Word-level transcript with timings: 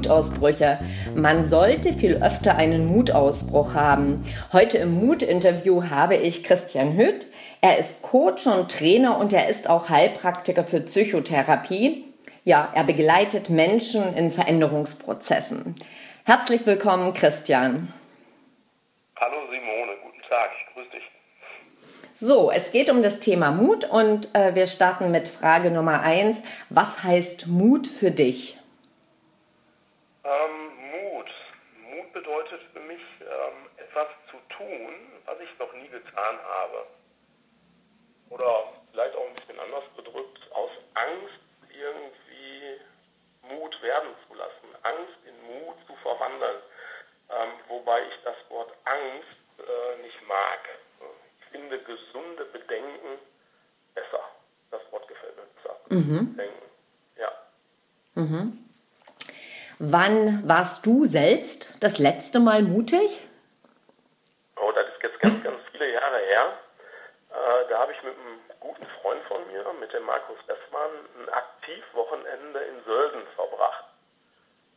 Mutausbrüche. 0.00 0.78
Man 1.14 1.44
sollte 1.44 1.92
viel 1.92 2.22
öfter 2.22 2.56
einen 2.56 2.86
Mutausbruch 2.86 3.74
haben. 3.74 4.22
Heute 4.50 4.78
im 4.78 4.94
Mut-Interview 4.94 5.90
habe 5.90 6.16
ich 6.16 6.42
Christian 6.42 6.96
Hütt. 6.96 7.26
Er 7.60 7.76
ist 7.76 8.00
Coach 8.00 8.46
und 8.46 8.72
Trainer 8.72 9.18
und 9.18 9.34
er 9.34 9.48
ist 9.50 9.68
auch 9.68 9.90
Heilpraktiker 9.90 10.64
für 10.64 10.80
Psychotherapie. 10.80 12.06
Ja, 12.44 12.70
er 12.74 12.84
begleitet 12.84 13.50
Menschen 13.50 14.14
in 14.16 14.30
Veränderungsprozessen. 14.30 15.74
Herzlich 16.24 16.64
willkommen, 16.64 17.12
Christian. 17.12 17.92
Hallo 19.20 19.36
Simone, 19.50 19.92
guten 20.02 20.22
Tag, 20.30 20.48
ich 20.58 20.74
grüße 20.74 20.90
dich. 20.92 21.02
So, 22.14 22.50
es 22.50 22.72
geht 22.72 22.88
um 22.88 23.02
das 23.02 23.20
Thema 23.20 23.50
Mut 23.50 23.84
und 23.84 24.34
äh, 24.34 24.54
wir 24.54 24.66
starten 24.66 25.10
mit 25.10 25.28
Frage 25.28 25.70
Nummer 25.70 26.00
eins. 26.00 26.42
Was 26.70 27.04
heißt 27.04 27.48
Mut 27.48 27.86
für 27.86 28.10
dich? 28.10 28.59
Ähm, 30.24 30.90
Mut. 30.90 31.30
Mut 31.88 32.12
bedeutet 32.12 32.60
für 32.72 32.80
mich, 32.80 33.00
ähm, 33.20 33.68
etwas 33.76 34.08
zu 34.30 34.36
tun, 34.56 34.94
was 35.24 35.38
ich 35.40 35.58
noch 35.58 35.72
nie 35.72 35.88
getan 35.88 36.38
habe. 36.44 36.86
Oder 38.28 38.72
vielleicht 38.90 39.16
auch 39.16 39.26
ein 39.26 39.34
bisschen 39.34 39.58
anders 39.58 39.84
gedrückt, 39.96 40.40
aus 40.52 40.70
Angst 40.94 41.40
irgendwie 41.72 42.80
Mut 43.42 43.82
werden 43.82 44.10
zu 44.28 44.34
lassen, 44.34 44.68
Angst 44.82 45.18
in 45.26 45.34
Mut 45.46 45.76
zu 45.86 45.94
verwandeln. 45.96 46.62
Ähm, 47.30 47.50
wobei 47.68 48.02
ich 48.02 48.14
das 48.24 48.36
Wort 48.50 48.72
Angst 48.84 49.40
äh, 49.58 50.02
nicht 50.02 50.26
mag 50.28 50.60
finde 51.50 51.78
gesunde 51.80 52.44
Bedenken 52.52 53.18
besser. 53.94 54.20
Das 54.70 54.80
Wort 54.90 55.06
gefällt 55.08 55.36
mir 55.36 55.42
besser. 55.56 55.76
Mhm. 55.88 56.36
Bedenken. 56.36 56.66
Ja. 57.16 57.32
Mhm. 58.14 58.69
Wann 59.82 60.46
warst 60.46 60.84
du 60.84 61.06
selbst 61.06 61.82
das 61.82 61.96
letzte 61.98 62.38
Mal 62.38 62.60
mutig? 62.60 63.26
Oh, 64.60 64.70
das 64.72 64.84
ist 64.88 65.02
jetzt 65.02 65.18
ganz, 65.20 65.42
ganz 65.42 65.56
viele 65.72 65.90
Jahre 65.90 66.18
her. 66.18 66.52
Äh, 67.30 67.68
da 67.70 67.78
habe 67.78 67.92
ich 67.92 68.02
mit 68.02 68.12
einem 68.12 68.40
guten 68.60 68.86
Freund 69.00 69.22
von 69.24 69.40
mir, 69.46 69.64
mit 69.80 69.90
dem 69.94 70.04
Markus 70.04 70.36
Westmann, 70.46 70.90
ein 71.16 71.32
Aktivwochenende 71.32 72.60
in 72.60 72.84
Sölden 72.84 73.22
verbracht. 73.34 73.84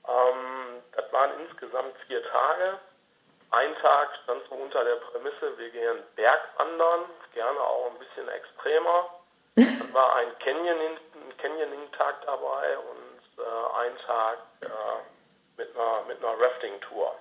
Ähm, 0.08 0.80
das 0.96 1.12
waren 1.12 1.32
insgesamt 1.50 1.98
vier 2.08 2.24
Tage. 2.24 2.80
Ein 3.52 3.76
Tag 3.82 4.08
stand 4.24 4.42
so 4.48 4.56
unter 4.56 4.86
der 4.86 4.96
Prämisse, 5.12 5.58
wir 5.58 5.70
gehen 5.70 6.00
Bergwandern, 6.16 7.02
gerne 7.34 7.60
auch 7.60 7.92
ein 7.92 8.00
bisschen 8.00 8.30
extremer. 8.30 9.10
Dann 9.58 9.94
war 9.94 10.16
ein 10.16 10.30
Canyoning-Tag 10.40 11.38
Canyoning 11.40 11.90
dabei 12.26 12.78
und 12.78 13.03
äh, 13.38 13.78
ein 13.80 13.98
Tag 14.06 14.38
äh, 14.62 14.68
mit 15.58 15.76
einer, 15.76 16.04
mit 16.08 16.24
einer 16.24 16.40
Rafting-Tour. 16.40 17.16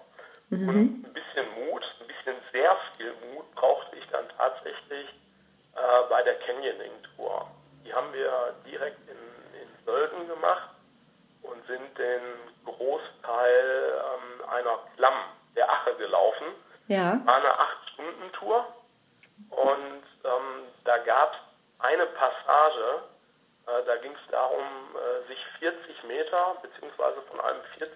Mhm. 0.51 0.69
Und 0.69 0.77
ein 1.07 1.13
bisschen 1.15 1.47
Mut, 1.67 1.83
ein 2.01 2.07
bisschen 2.07 2.37
sehr 2.53 2.77
viel 2.97 3.15
Mut 3.33 3.55
brauchte 3.55 3.97
ich 3.97 4.07
dann 4.09 4.29
tatsächlich 4.37 5.09
äh, 5.75 6.09
bei 6.09 6.23
der 6.23 6.35
Canyoning-Tour. 6.41 7.47
Die 7.85 7.93
haben 7.95 8.13
wir 8.13 8.55
direkt 8.67 8.99
in, 9.09 9.61
in 9.61 9.69
Sölden 9.87 10.29
gemacht 10.29 10.69
und 11.43 11.67
sind 11.67 11.99
den 11.99 12.21
Großteil 12.65 13.95
ähm, 13.97 14.49
einer 14.49 14.79
Klamm 14.97 15.19
der 15.57 15.71
Ache 15.71 15.95
gelaufen. 15.97 16.47
Ja. 16.89 17.21
War 17.25 17.37
eine 17.37 17.53
8-Stunden-Tour 17.53 18.67
und 19.51 20.03
ähm, 20.25 20.69
da 20.85 20.99
gab 20.99 21.33
es 21.33 21.39
eine 21.79 22.07
Passage, 22.07 23.03
äh, 23.67 23.85
da 23.87 23.97
ging 23.97 24.13
es 24.13 24.31
darum, 24.31 24.65
äh, 24.95 25.29
sich 25.29 25.39
40 25.59 26.05
Meter 26.05 26.57
beziehungsweise 26.63 27.23
von 27.23 27.41
einem 27.41 27.63
40 27.79 27.89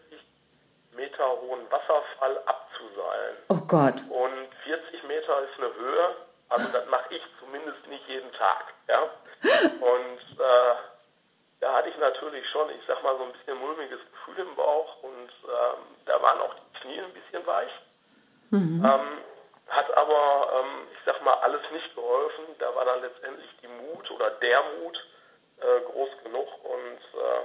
Meter 1.16 1.40
hohen 1.40 1.70
Wasserfall 1.70 2.38
abzuseilen. 2.44 3.36
Oh 3.48 3.60
Gott. 3.66 3.94
Und 4.10 4.54
40 4.64 5.04
Meter 5.04 5.40
ist 5.42 5.58
eine 5.58 5.74
Höhe, 5.74 6.16
also 6.48 6.72
das 6.72 6.86
mache 6.88 7.14
ich 7.14 7.22
zumindest 7.40 7.86
nicht 7.88 8.06
jeden 8.08 8.30
Tag. 8.32 8.74
Ja? 8.88 9.02
Und 9.80 10.40
äh, 10.40 10.74
da 11.60 11.72
hatte 11.72 11.88
ich 11.88 11.96
natürlich 11.98 12.48
schon, 12.50 12.68
ich 12.70 12.82
sag 12.86 13.02
mal, 13.02 13.16
so 13.16 13.24
ein 13.24 13.32
bisschen 13.32 13.58
mulmiges 13.58 14.00
Gefühl 14.12 14.46
im 14.46 14.54
Bauch 14.56 15.02
und 15.02 15.30
ähm, 15.44 15.80
da 16.04 16.20
waren 16.20 16.40
auch 16.40 16.54
die 16.54 16.80
Knie 16.80 17.00
ein 17.00 17.12
bisschen 17.12 17.46
weich. 17.46 17.72
Mhm. 18.50 18.84
Ähm, 18.84 19.18
hat 19.68 19.96
aber, 19.96 20.52
ähm, 20.60 20.88
ich 20.92 20.98
sag 21.04 21.22
mal, 21.24 21.34
alles 21.34 21.62
nicht 21.72 21.94
geholfen. 21.94 22.44
Da 22.58 22.74
war 22.74 22.84
dann 22.84 23.00
letztendlich 23.00 23.50
die 23.62 23.68
Mut 23.68 24.10
oder 24.10 24.30
der 24.30 24.62
Mut 24.78 25.04
äh, 25.60 25.80
groß 25.90 26.10
genug 26.22 26.48
und 26.64 27.20
äh, 27.20 27.42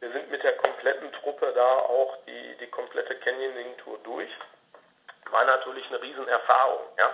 wir 0.00 0.12
sind 0.12 0.30
mit 0.30 0.42
der 0.42 0.56
kompletten 0.56 1.12
Truppe 1.12 1.52
da 1.54 1.78
auch 1.78 2.16
die, 2.26 2.56
die 2.58 2.66
komplette 2.68 3.14
Canyoning-Tour 3.16 3.98
durch. 4.04 4.30
War 5.30 5.44
natürlich 5.44 5.86
eine 5.88 6.02
Riesenerfahrung, 6.02 6.80
ja. 6.98 7.08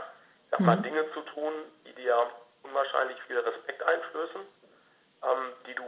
Ich 0.44 0.50
sag 0.52 0.60
mal, 0.60 0.76
mhm. 0.76 0.82
Dinge 0.84 1.12
zu 1.12 1.20
tun, 1.22 1.52
die 1.84 1.92
dir 1.94 2.16
unwahrscheinlich 2.62 3.18
viel 3.26 3.38
Respekt 3.38 3.82
einflößen, 3.82 4.40
ähm, 5.24 5.52
die 5.66 5.74
du 5.74 5.82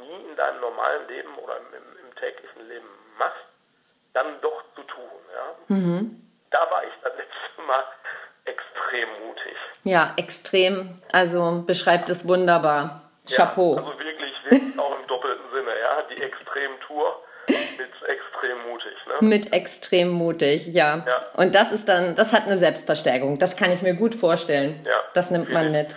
nie 0.00 0.30
in 0.30 0.36
deinem 0.36 0.60
normalen 0.60 1.08
Leben 1.08 1.36
oder 1.38 1.58
im, 1.58 1.66
im, 1.74 2.06
im 2.06 2.14
täglichen 2.14 2.68
Leben 2.68 2.88
machst, 3.18 3.44
dann 4.14 4.40
doch 4.40 4.62
zu 4.74 4.82
tun. 4.84 5.10
Ja? 5.34 5.74
Mhm. 5.74 6.22
Da 6.50 6.70
war 6.70 6.84
ich 6.84 6.92
das 7.02 7.12
letzte 7.16 7.62
Mal 7.66 7.84
extrem 8.44 9.08
mutig. 9.26 9.56
Ja, 9.82 10.14
extrem. 10.16 11.02
Also 11.12 11.64
beschreibt 11.66 12.08
es 12.08 12.26
wunderbar. 12.26 13.02
Chapeau. 13.28 13.74
Ja, 13.74 13.82
also 13.82 13.98
wirklich, 13.98 14.44
wirklich 14.44 14.78
auch 14.78 15.00
im 15.00 15.06
doppelten 15.08 15.50
Sinne, 15.50 15.78
ja. 15.78 15.95
Die 16.10 16.22
Extremtour 16.22 17.22
mit 17.78 18.08
extrem 18.08 18.62
mutig. 18.68 18.94
Ne? 19.06 19.14
Mit 19.20 19.52
extrem 19.52 20.08
mutig, 20.10 20.66
ja. 20.66 21.04
ja. 21.06 21.24
Und 21.34 21.54
das 21.54 21.72
ist 21.72 21.88
dann, 21.88 22.14
das 22.16 22.32
hat 22.32 22.44
eine 22.46 22.56
Selbstverstärkung. 22.56 23.38
Das 23.38 23.56
kann 23.56 23.72
ich 23.72 23.82
mir 23.82 23.94
gut 23.94 24.14
vorstellen. 24.14 24.80
Ja, 24.84 25.00
das 25.14 25.30
nimmt 25.30 25.50
man 25.50 25.70
mit. 25.70 25.96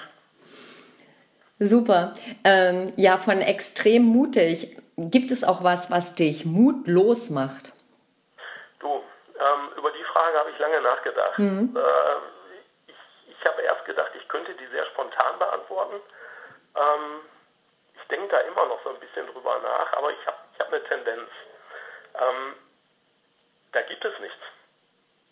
Super. 1.60 2.16
Ähm, 2.44 2.92
ja, 2.96 3.18
von 3.18 3.42
extrem 3.42 4.04
mutig. 4.04 4.78
Gibt 4.98 5.32
es 5.32 5.44
auch 5.44 5.64
was, 5.64 5.92
was 5.92 6.16
dich 6.16 6.46
mutlos 6.46 7.30
macht? 7.30 7.74
Du, 8.80 8.88
ähm, 8.88 9.78
über 9.78 9.92
die 9.92 10.04
Frage 10.14 10.38
habe 10.38 10.50
ich 10.52 10.60
lange 10.60 10.82
nachgedacht. 10.82 11.40
Mhm. 11.40 11.76
Äh, 11.76 12.92
ich, 12.92 13.38
ich 13.38 13.46
habe 13.46 13.62
erst 13.62 13.86
gedacht, 13.86 14.12
ich 14.18 14.28
könnte 14.28 14.54
die 14.54 14.68
sehr 14.72 14.86
spontan 14.88 15.40
beantworten. 15.40 15.96
Ähm, 16.76 17.22
denke 18.10 18.28
da 18.28 18.40
immer 18.42 18.66
noch 18.66 18.84
so 18.84 18.90
ein 18.90 19.00
bisschen 19.00 19.28
drüber 19.28 19.60
nach, 19.60 19.94
aber 19.94 20.12
ich 20.12 20.26
habe 20.26 20.38
ich 20.54 20.60
hab 20.60 20.68
eine 20.68 20.84
Tendenz. 20.84 21.30
Ähm, 22.16 22.56
da 23.72 23.82
gibt 23.84 24.04
es 24.04 24.20
nichts. 24.20 24.44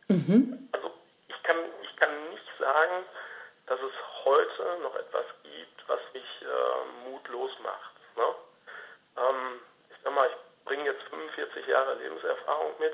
Mhm. 0.09 0.69
Also 0.71 0.91
ich 1.27 1.43
kann, 1.43 1.57
ich 1.81 1.95
kann 1.97 2.29
nicht 2.29 2.45
sagen, 2.59 3.05
dass 3.65 3.79
es 3.81 4.25
heute 4.25 4.77
noch 4.81 4.95
etwas 4.95 5.25
gibt, 5.43 5.89
was 5.89 5.99
mich 6.13 6.41
äh, 6.41 7.09
mutlos 7.09 7.51
macht. 7.59 7.95
Ne? 8.15 8.35
Ähm, 9.17 9.61
ich 9.89 9.97
sag 10.03 10.13
mal, 10.13 10.29
ich 10.29 10.65
bringe 10.65 10.85
jetzt 10.85 11.03
45 11.09 11.67
Jahre 11.67 11.95
Lebenserfahrung 11.95 12.73
mit 12.79 12.93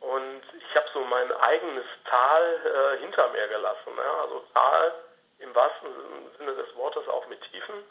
und 0.00 0.42
ich 0.58 0.76
habe 0.76 0.88
so 0.92 1.00
mein 1.04 1.32
eigenes 1.32 1.86
Tal 2.04 2.42
äh, 2.42 2.98
hinter 3.00 3.28
mir 3.28 3.48
gelassen. 3.48 3.94
Ne? 3.94 4.02
Also 4.22 4.44
Tal 4.54 4.94
im 5.38 5.54
wahrsten 5.54 5.90
Sinne 6.38 6.54
des 6.54 6.74
Wortes 6.76 7.08
auch 7.08 7.26
mit 7.28 7.40
Tiefen. 7.50 7.84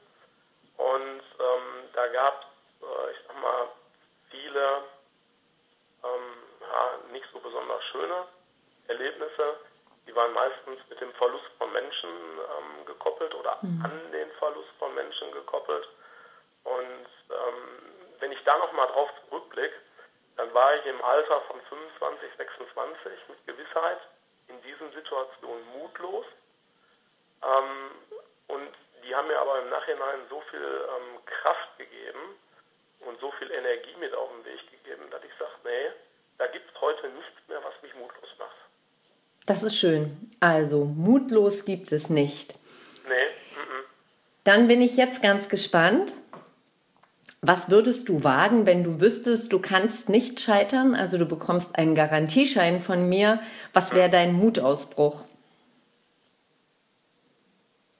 Gab 2.14 2.42
es, 2.42 2.88
äh, 2.88 3.12
ich 3.12 3.18
sag 3.28 3.42
mal, 3.42 3.68
viele 4.30 4.84
ähm, 6.04 6.44
ja, 6.62 7.12
nicht 7.12 7.26
so 7.32 7.40
besonders 7.40 7.84
schöne 7.86 8.28
Erlebnisse 8.88 9.58
die 10.10 10.16
waren 10.16 10.34
meistens 10.34 10.80
mit 10.90 11.00
dem 11.00 11.14
Verlust 11.14 11.46
von 11.60 11.72
Menschen 11.72 12.10
ähm, 12.10 12.86
gekoppelt 12.88 13.34
oder 13.36 13.60
mhm. 13.62 13.86
an 13.86 14.12
den 14.12 14.32
Verlust 14.40 14.72
von 14.80 14.94
Menschen 14.96 15.32
gekoppelt. 15.32 15.88
Und 16.64 17.08
ähm, 17.30 17.94
wenn 18.20 18.32
ich 18.32 18.44
da 18.44 18.58
nochmal 18.58 18.88
drauf 18.88 19.10
zurückblicke, 19.30 19.76
dann 20.38 20.52
war 20.56 20.76
ich 20.76 20.86
im 20.88 21.00
Alter 21.04 21.42
von 21.42 21.62
25, 21.62 22.28
26 22.38 23.12
mit 23.30 23.46
Gewissheit 23.46 24.00
in 24.48 24.60
diesen 24.64 24.92
Situationen 24.94 25.64
mutlos. 25.78 26.26
Ähm, 27.44 27.92
und 28.48 28.74
die 29.10 29.16
haben 29.16 29.28
mir 29.28 29.40
aber 29.40 29.60
im 29.62 29.70
Nachhinein 29.70 30.20
so 30.30 30.42
viel 30.52 30.60
ähm, 30.62 31.20
Kraft 31.26 31.78
gegeben 31.80 32.38
und 33.00 33.20
so 33.20 33.32
viel 33.40 33.50
Energie 33.50 33.96
mit 34.00 34.14
auf 34.14 34.30
den 34.30 34.46
Weg 34.46 34.60
gegeben, 34.70 35.04
dass 35.10 35.24
ich 35.24 35.32
sage, 35.40 35.52
nee, 35.64 35.92
da 36.38 36.46
gibt 36.48 36.70
es 36.70 36.80
heute 36.80 37.10
nichts 37.10 37.48
mehr, 37.48 37.60
was 37.64 37.74
mich 37.82 37.94
mutlos 37.96 38.30
macht. 38.38 38.56
Das 39.48 39.64
ist 39.64 39.78
schön. 39.78 40.30
Also, 40.40 40.86
mutlos 40.86 41.66
gibt 41.66 41.92
es 41.92 42.12
nicht. 42.12 42.54
Nee. 43.08 43.14
M 43.16 43.84
Dann 44.44 44.68
bin 44.68 44.82
ich 44.82 44.96
jetzt 44.96 45.24
ganz 45.24 45.50
gespannt. 45.50 46.14
Was 47.42 47.72
würdest 47.72 48.10
du 48.10 48.24
wagen, 48.24 48.68
wenn 48.68 48.84
du 48.84 49.02
wüsstest, 49.02 49.52
du 49.54 49.60
kannst 49.60 50.10
nicht 50.10 50.40
scheitern? 50.42 50.94
Also 50.94 51.18
du 51.18 51.26
bekommst 51.26 51.78
einen 51.78 51.96
Garantieschein 51.96 52.80
von 52.82 53.08
mir. 53.08 53.42
Was 53.74 53.96
wäre 53.96 54.10
dein 54.10 54.34
Mutausbruch? 54.34 55.24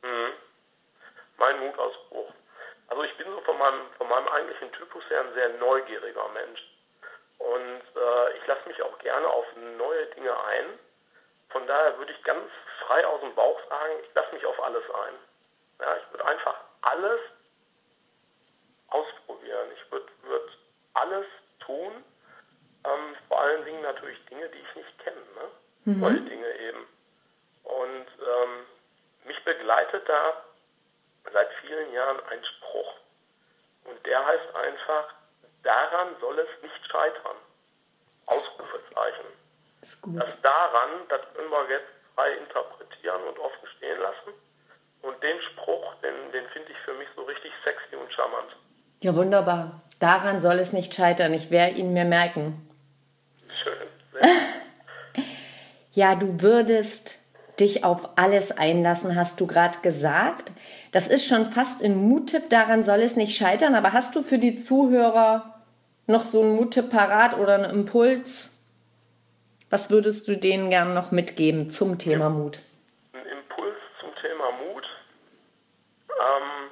Mhm. 0.04 0.34
Mein 1.50 1.60
Mutausbruch. 1.62 2.32
Also 2.90 3.04
ich 3.04 3.18
bin 3.18 3.26
so 3.32 3.42
von 3.42 3.58
meinem, 3.58 3.82
von 3.98 4.08
meinem 4.08 4.28
eigentlichen 4.28 4.72
Typus 4.74 5.04
her 5.10 5.22
ein 5.22 5.34
sehr 5.34 5.50
neugieriger 5.58 6.28
Mensch. 6.30 6.62
Und 7.40 7.82
äh, 7.96 8.38
ich 8.38 8.46
lasse 8.46 8.68
mich 8.68 8.80
auch 8.84 8.98
gerne 9.00 9.28
auf 9.28 9.46
neue 9.78 10.06
Dinge 10.08 10.32
ein. 10.46 10.78
Von 11.50 11.66
daher 11.66 11.98
würde 11.98 12.12
ich 12.12 12.24
ganz 12.24 12.44
frei 12.86 13.06
aus 13.08 13.22
dem 13.22 13.34
Bauch 13.34 13.60
sagen, 13.68 13.94
ich 14.04 14.14
lasse 14.14 14.36
mich 14.36 14.46
auf 14.46 14.62
alles 14.64 14.84
ein. 14.84 15.14
Ja, 15.80 15.98
ich 15.98 16.12
würde 16.12 16.26
einfach 16.28 16.56
alles 16.82 17.20
ausprobieren. 18.90 19.70
Ich 19.74 19.92
würde 19.92 20.08
würd 20.24 20.58
alles 20.94 21.26
tun. 21.66 22.04
Ähm, 22.86 23.16
vor 23.28 23.42
allen 23.42 23.66
Dingen 23.66 23.82
natürlich 23.82 24.24
Dinge, 24.26 24.48
die 24.50 24.60
ich 24.60 24.76
nicht 24.76 25.00
kenne. 25.00 25.18
Ne? 25.18 25.94
Mhm. 25.94 26.00
Neue 26.00 26.22
Dinge 26.22 26.60
eben. 26.60 26.88
Und 27.64 28.08
ähm, 28.22 28.66
mich 29.26 29.44
begleitet 29.44 30.08
da 30.08 30.44
seit 31.32 31.52
vielen 31.62 31.92
Jahren 31.94 32.20
ein 32.30 32.44
Spruch. 32.46 32.96
Und 33.86 34.06
der 34.06 34.26
heißt 34.26 34.56
einfach, 34.56 35.14
daran 35.70 36.16
soll 36.20 36.40
es 36.40 36.50
nicht 36.64 36.82
scheitern. 36.90 37.38
Ausrufezeichen. 38.26 39.30
Das, 39.82 39.98
das 40.02 40.42
daran, 40.42 40.90
das 41.10 41.22
können 41.36 41.50
wir 41.50 41.70
jetzt 41.70 41.94
frei 42.16 42.34
interpretieren 42.34 43.22
und 43.30 43.40
offen 43.40 43.68
stehen 43.78 44.00
lassen. 44.00 44.34
Und 45.02 45.22
den 45.24 45.40
Spruch, 45.52 45.96
den, 46.04 46.32
den 46.32 46.46
finde 46.50 46.72
ich 46.72 46.78
für 46.80 46.94
mich 46.94 47.08
so 47.16 47.22
richtig 47.24 47.52
sexy 47.64 47.96
und 47.96 48.12
charmant. 48.12 48.56
Ja, 49.02 49.16
wunderbar. 49.16 49.82
Daran 50.00 50.42
soll 50.42 50.60
es 50.60 50.74
nicht 50.74 50.94
scheitern. 50.94 51.34
Ich 51.34 51.52
werde 51.52 51.76
ihn 51.76 51.94
mir 51.94 52.06
merken. 52.06 52.70
Schön. 53.64 53.88
ja, 55.92 56.16
du 56.16 56.42
würdest 56.42 57.18
dich 57.60 57.84
auf 57.84 58.18
alles 58.18 58.58
einlassen, 58.58 59.16
hast 59.16 59.40
du 59.40 59.48
gerade 59.48 59.80
gesagt. 59.80 60.52
Das 60.92 61.08
ist 61.08 61.26
schon 61.26 61.46
fast 61.46 61.84
ein 61.84 61.96
Muttipp, 61.96 62.50
daran 62.50 62.84
soll 62.84 63.02
es 63.02 63.16
nicht 63.16 63.38
scheitern. 63.38 63.76
Aber 63.76 63.94
hast 63.94 64.16
du 64.16 64.24
für 64.24 64.40
die 64.40 64.56
Zuhörer 64.56 65.59
noch 66.10 66.24
so 66.24 66.42
einen 66.42 66.56
Muttipp 66.56 66.90
parat 66.90 67.38
oder 67.38 67.54
einen 67.54 67.70
Impuls? 67.70 68.58
Was 69.70 69.92
würdest 69.92 70.28
du 70.28 70.36
denen 70.36 70.72
gerne 70.72 70.94
noch 70.96 71.12
mitgeben 71.12 71.70
zum 71.70 72.00
Thema 72.00 72.30
Mut? 72.30 72.60
Ein 73.14 73.28
Impuls 73.28 73.78
zum 74.00 74.10
Thema 74.16 74.52
Mut. 74.54 74.88
Ähm, 76.10 76.72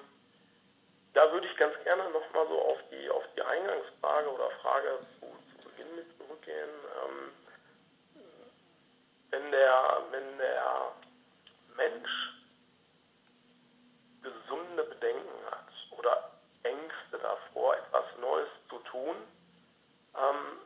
da 1.13 1.31
würde 1.31 1.45
ich 1.45 1.56
ganz 1.57 1.75
gerne 1.84 2.04
nochmal 2.06 2.48
so 2.50 2.60
auf 2.60 2.78
die, 2.92 3.10
auf 3.12 3.24
die 3.36 3.44
Eingangsfrage 3.44 4.28
oder 4.34 4.50
Frage 4.63 4.98
zu, 5.19 5.28
zu 5.62 5.69
Beginn 5.69 5.95
mit 5.95 6.06
zurückgehen. 6.18 6.69
Ähm, 7.06 7.31
wenn 9.30 9.51
der, 9.51 10.01
wenn 10.10 10.38
der 10.39 10.92
Mensch 11.75 12.34
gesunde 14.24 14.84
Bedenken 14.84 15.45
hat 15.51 15.68
oder 15.92 16.31
Ängste 16.63 17.19
davor, 17.22 17.78
etwas 17.78 18.06
Neues 18.19 18.50
zu 18.69 18.80
tun, 18.80 19.16
ähm, 20.18 20.60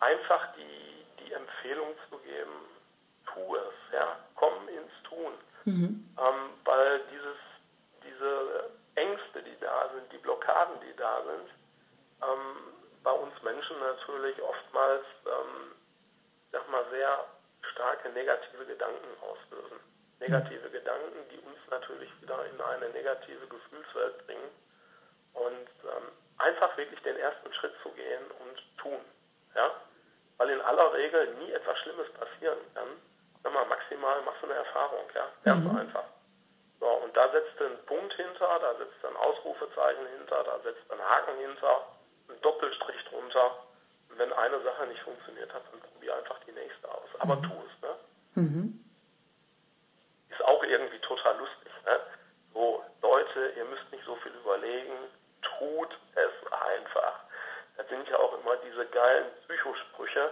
einfach 0.00 0.54
die, 0.56 1.24
die 1.24 1.32
Empfehlung 1.32 1.94
zu 2.10 2.18
geben, 2.18 2.66
tu 3.26 3.56
es, 3.56 3.92
ja, 3.92 4.16
komm 4.34 4.68
ins 4.68 4.92
Tun. 5.04 5.32
Mhm. 5.64 6.14
Ähm, 6.18 6.50
weil 6.64 7.00
dieses, 7.10 7.38
diese 8.04 8.70
Ängste, 8.94 9.42
die 9.42 9.58
da 9.60 9.90
sind, 9.94 10.12
die 10.12 10.18
Blockaden, 10.18 10.76
die 10.80 10.96
da 10.96 11.22
sind, 11.24 11.50
ähm, 12.22 12.56
bei 13.06 13.12
uns 13.12 13.40
Menschen 13.44 13.78
natürlich 13.78 14.34
oftmals, 14.42 15.04
ähm, 15.26 15.70
sag 16.50 16.68
mal, 16.68 16.84
sehr 16.90 17.24
starke 17.70 18.10
negative 18.10 18.66
Gedanken 18.66 19.06
auslösen. 19.22 19.78
Negative 20.18 20.68
Gedanken, 20.70 21.22
die 21.30 21.38
uns 21.38 21.58
natürlich 21.70 22.10
wieder 22.20 22.44
in 22.46 22.60
eine 22.60 22.90
negative 22.90 23.46
Gefühlswelt 23.46 24.26
bringen. 24.26 24.50
Und 25.34 25.70
ähm, 25.86 26.10
einfach 26.38 26.76
wirklich 26.76 27.00
den 27.02 27.16
ersten 27.16 27.54
Schritt 27.54 27.74
zu 27.84 27.90
gehen 27.90 28.24
und 28.40 28.58
tun. 28.82 29.00
Ja? 29.54 29.70
Weil 30.38 30.50
in 30.50 30.60
aller 30.62 30.92
Regel 30.92 31.32
nie 31.34 31.52
etwas 31.52 31.78
Schlimmes 31.78 32.10
passieren 32.14 32.58
kann. 32.74 32.88
Sag 33.44 33.52
mal, 33.52 33.66
maximal 33.66 34.20
machst 34.22 34.42
du 34.42 34.46
eine 34.46 34.56
Erfahrung, 34.56 35.06
ja. 35.14 35.28
Ganz 35.44 35.64
mhm. 35.64 35.78
einfach. 35.78 36.04
So, 36.80 36.88
und 36.88 37.16
da 37.16 37.30
setzt 37.30 37.54
du 37.60 37.66
einen 37.66 37.86
Punkt 37.86 38.14
hinter, 38.14 38.58
da 38.58 38.74
setzt 38.74 39.00
du 39.00 39.06
ein 39.06 39.16
Ausrufezeichen 39.16 40.06
hinter, 40.18 40.42
da 40.42 40.58
setzt 40.64 40.82
du 40.88 40.94
einen 40.94 41.08
Haken 41.08 41.38
hinter, 41.38 41.86
einen 42.36 42.42
Doppelstrich 42.42 43.04
drunter. 43.10 43.56
Und 44.10 44.18
wenn 44.18 44.32
eine 44.32 44.60
Sache 44.62 44.86
nicht 44.86 45.00
funktioniert 45.02 45.52
hat, 45.52 45.62
dann 45.70 45.80
probier 45.80 46.16
einfach 46.16 46.38
die 46.46 46.52
nächste 46.52 46.88
aus. 46.88 47.08
Aber 47.18 47.36
mhm. 47.36 47.42
tu 47.42 47.52
es, 47.52 47.82
ne? 47.82 47.94
Mhm. 48.34 48.84
Ist 50.30 50.44
auch 50.44 50.62
irgendwie 50.64 50.98
total 51.00 51.36
lustig, 51.38 51.72
ne? 51.84 52.00
So, 52.52 52.82
Leute, 53.02 53.52
ihr 53.56 53.64
müsst 53.64 53.90
nicht 53.92 54.04
so 54.04 54.14
viel 54.16 54.32
überlegen, 54.32 54.92
tut 55.58 55.98
es 56.14 56.52
einfach. 56.52 57.20
Das 57.76 57.88
sind 57.88 58.08
ja 58.08 58.18
auch 58.18 58.38
immer 58.40 58.56
diese 58.56 58.86
geilen 58.86 59.26
Psychosprüche, 59.46 60.30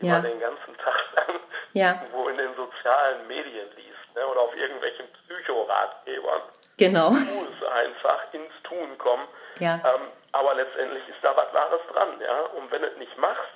die 0.00 0.06
ja. 0.06 0.14
man 0.14 0.22
den 0.22 0.40
ganzen 0.40 0.76
Tag 0.78 1.04
lang 1.16 1.40
ja. 1.72 1.92
irgendwo 1.92 2.28
in 2.28 2.36
den 2.36 2.54
sozialen 2.56 3.26
Medien 3.28 3.68
liest 3.76 4.14
ne? 4.14 4.26
oder 4.26 4.40
auf 4.40 4.56
irgendwelchen 4.56 5.06
Psychoratgebern. 5.12 6.42
Genau. 6.76 7.10
Tu 7.10 7.14
es 7.14 7.68
einfach, 7.68 8.32
ins 8.32 8.52
Tun 8.64 8.96
kommen. 8.98 9.28
Ja. 9.58 9.80
Ähm, 9.84 10.08
aber 10.32 10.54
letztendlich 10.54 11.06
ist 11.08 11.18
da 11.22 11.36
was 11.36 11.52
Wahres 11.52 11.80
dran. 11.92 12.20
Ja? 12.20 12.40
Und 12.56 12.70
wenn 12.70 12.82
du 12.82 12.88
es 12.88 12.98
nicht 12.98 13.16
machst, 13.18 13.50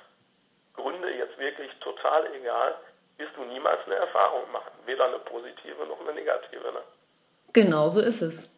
Gründe 0.75 1.11
jetzt 1.11 1.37
wirklich 1.37 1.71
total 1.79 2.27
egal, 2.33 2.75
wirst 3.17 3.35
du 3.37 3.43
niemals 3.43 3.79
eine 3.85 3.95
Erfahrung 3.95 4.51
machen. 4.51 4.71
Weder 4.85 5.05
eine 5.05 5.19
positive 5.19 5.85
noch 5.85 6.01
eine 6.01 6.13
negative. 6.13 6.71
Ne? 6.71 6.81
Genau 7.53 7.87
so 7.89 8.01
ist 8.01 8.21
es. 8.21 8.49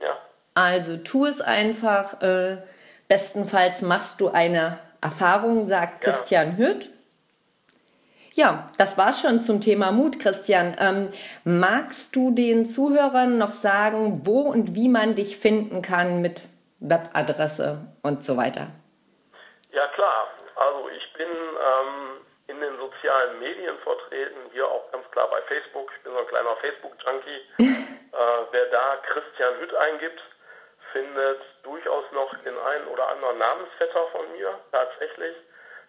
Ja. 0.00 0.16
Also 0.54 0.96
tu 0.98 1.26
es 1.26 1.40
einfach. 1.40 2.20
Äh, 2.22 2.58
bestenfalls 3.08 3.82
machst 3.82 4.20
du 4.20 4.28
eine 4.28 4.78
Erfahrung, 5.00 5.66
sagt 5.66 6.04
ja. 6.04 6.10
Christian 6.10 6.56
Hütt. 6.56 6.90
Ja, 8.32 8.68
das 8.78 8.98
war 8.98 9.12
schon 9.12 9.42
zum 9.42 9.60
Thema 9.60 9.92
Mut, 9.92 10.18
Christian. 10.18 10.74
Ähm, 10.78 11.08
magst 11.44 12.16
du 12.16 12.32
den 12.32 12.66
Zuhörern 12.66 13.38
noch 13.38 13.52
sagen, 13.52 14.22
wo 14.24 14.40
und 14.40 14.74
wie 14.74 14.88
man 14.88 15.14
dich 15.14 15.36
finden 15.36 15.82
kann 15.82 16.20
mit 16.20 16.42
Webadresse 16.84 17.78
und 18.02 18.22
so 18.22 18.36
weiter? 18.36 18.68
Ja, 19.72 19.86
klar. 19.88 20.28
Also 20.56 20.88
ich 20.90 21.12
bin 21.14 21.28
ähm, 21.28 22.20
in 22.46 22.60
den 22.60 22.76
sozialen 22.76 23.38
Medien 23.40 23.76
vertreten, 23.78 24.38
hier 24.52 24.68
auch 24.68 24.90
ganz 24.92 25.10
klar 25.10 25.28
bei 25.30 25.40
Facebook. 25.42 25.90
Ich 25.96 26.02
bin 26.02 26.12
so 26.12 26.18
ein 26.18 26.26
kleiner 26.26 26.56
Facebook-Junkie. 26.56 27.40
äh, 27.58 28.44
wer 28.52 28.66
da 28.66 28.96
Christian 29.02 29.58
Hütt 29.60 29.74
eingibt, 29.74 30.20
findet 30.92 31.40
durchaus 31.62 32.04
noch 32.12 32.30
den 32.44 32.56
einen 32.56 32.86
oder 32.88 33.08
anderen 33.08 33.38
Namensvetter 33.38 34.06
von 34.12 34.30
mir, 34.32 34.58
tatsächlich. 34.70 35.34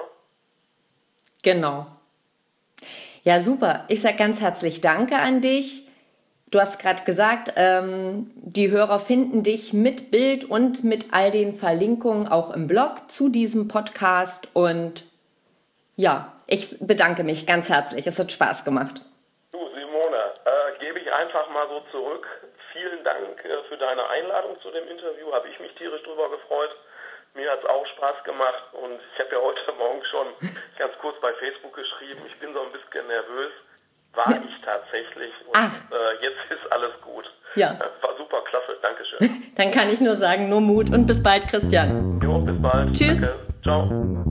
Genau. 1.43 1.87
Ja, 3.25 3.41
super. 3.41 3.87
Ich 3.89 4.03
sage 4.03 4.17
ganz 4.17 4.41
herzlich 4.41 4.81
Danke 4.81 5.17
an 5.17 5.41
dich. 5.41 5.84
Du 6.55 6.61
hast 6.61 6.79
gerade 6.79 7.03
gesagt, 7.03 7.53
ähm, 7.57 8.31
die 8.37 8.71
Hörer 8.71 9.01
finden 9.01 9.43
dich 9.43 9.73
mit 9.73 10.13
Bild 10.13 10.45
und 10.45 10.85
mit 10.85 11.07
all 11.11 11.33
den 11.33 11.53
Verlinkungen 11.53 12.29
auch 12.29 12.55
im 12.55 12.69
Blog 12.69 13.11
zu 13.11 13.29
diesem 13.29 13.67
Podcast. 13.67 14.47
Und 14.55 15.03
ja, 15.97 16.33
ich 16.47 16.79
bedanke 16.79 17.25
mich 17.25 17.45
ganz 17.49 17.69
herzlich. 17.71 18.07
Es 18.07 18.21
hat 18.21 18.31
Spaß 18.31 18.65
gemacht. 18.65 19.03
Du, 19.51 19.59
Simone, 19.75 20.23
äh, 20.45 20.79
gebe 20.79 21.01
ich 21.01 21.13
einfach 21.13 21.51
mal 21.51 21.67
so 21.67 21.83
zurück. 21.91 22.25
Vielen 22.73 23.03
Dank 23.03 23.45
äh, 23.45 23.69
für 23.69 23.77
deine 23.77 24.09
Einladung 24.11 24.55
zu 24.63 24.71
dem 24.71 24.87
Interview. 24.87 25.33
Habe 25.33 25.49
ich 25.49 25.59
mich 25.59 25.75
tierisch 25.75 26.05
drüber 26.05 26.31
gefreut. 26.31 26.71
Mir 27.35 27.51
hat 27.51 27.65
es 27.65 27.69
auch 27.69 27.85
Spaß 27.99 28.23
gemacht 28.23 28.63
und 28.75 29.01
ich 29.13 29.19
habe 29.19 29.35
ja 29.35 29.43
heute 29.43 29.73
Morgen 29.77 30.05
schon 30.05 30.29
ganz 30.79 30.95
kurz 31.01 31.21
bei 31.21 31.33
Facebook 31.33 31.75
geschrieben, 31.75 32.23
ich 32.29 32.39
bin 32.39 32.55
so 32.55 32.61
ein 32.63 32.71
bisschen 32.71 33.09
nervös. 33.09 33.51
War 34.15 34.31
ja. 34.31 34.37
ich 34.37 34.65
tatsächlich 34.65 35.33
und 35.47 35.57
äh, 35.57 36.23
jetzt 36.23 36.39
ist 36.51 36.73
alles 36.73 36.93
gut. 37.03 37.25
Ja. 37.57 37.71
War 38.01 38.17
super, 38.17 38.43
klasse, 38.49 38.77
Dankeschön. 38.83 39.53
Dann 39.57 39.71
kann 39.71 39.89
ich 39.91 40.01
nur 40.01 40.17
sagen, 40.17 40.49
nur 40.49 40.61
Mut 40.61 40.91
und 40.91 41.07
bis 41.07 41.23
bald, 41.23 41.47
Christian. 41.49 42.21
Jo, 42.23 42.39
bis 42.41 42.61
bald. 42.61 42.93
Tschüss. 42.93 43.21
Danke. 43.21 43.39
Ciao. 43.63 44.25